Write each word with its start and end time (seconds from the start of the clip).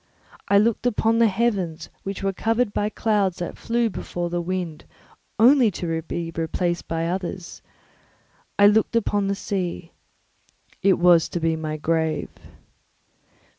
I 0.47 0.57
looked 0.57 0.87
on 1.03 1.19
the 1.19 1.27
heavens, 1.27 1.89
which 2.01 2.23
were 2.23 2.33
covered 2.33 2.73
by 2.73 2.89
clouds 2.89 3.37
that 3.37 3.55
flew 3.55 3.87
before 3.87 4.31
the 4.31 4.41
wind, 4.41 4.85
only 5.37 5.69
to 5.77 6.01
be 6.01 6.31
replaced 6.35 6.87
by 6.87 7.05
others; 7.05 7.61
I 8.57 8.65
looked 8.65 8.95
upon 8.95 9.27
the 9.27 9.35
sea; 9.35 9.91
it 10.81 10.97
was 10.97 11.29
to 11.29 11.39
be 11.39 11.55
my 11.55 11.77
grave. 11.77 12.31